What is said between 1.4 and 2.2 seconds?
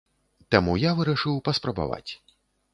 паспрабаваць.